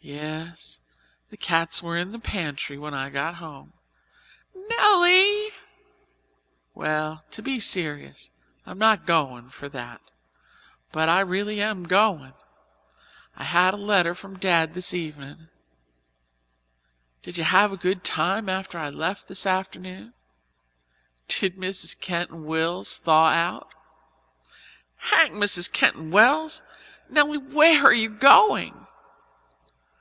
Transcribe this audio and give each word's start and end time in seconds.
"Yes. 0.00 0.78
The 1.28 1.36
cats 1.36 1.82
were 1.82 1.98
in 1.98 2.12
the 2.12 2.18
pantry 2.20 2.78
when 2.78 2.94
I 2.94 3.10
got 3.10 3.34
home." 3.34 3.72
"Nelly!" 4.54 5.50
"Well, 6.72 7.24
to 7.32 7.42
be 7.42 7.58
serious. 7.58 8.30
I'm 8.64 8.78
not 8.78 9.04
goin' 9.06 9.50
for 9.50 9.68
that, 9.70 10.00
but 10.92 11.08
I 11.08 11.18
really 11.20 11.60
am 11.60 11.82
goin'. 11.84 12.32
I 13.36 13.42
had 13.44 13.74
a 13.74 13.76
letter 13.76 14.14
from 14.14 14.38
Dad 14.38 14.72
this 14.72 14.94
evenin'. 14.94 15.50
Did 17.22 17.36
you 17.36 17.44
have 17.44 17.72
a 17.72 17.76
good 17.76 18.02
time 18.04 18.48
after 18.48 18.78
I 18.78 18.90
left 18.90 19.26
this 19.26 19.44
afternoon? 19.46 20.14
Did 21.26 21.56
Mrs. 21.56 21.98
Keyton 22.00 22.44
Wells 22.44 22.98
thaw 22.98 23.26
out?" 23.30 23.74
"Hang 24.96 25.32
Mrs. 25.34 25.70
Keyton 25.70 26.12
Wells! 26.12 26.62
Nelly, 27.10 27.36
where 27.38 27.84
are 27.84 27.92
you 27.92 28.08
going?" 28.10 28.86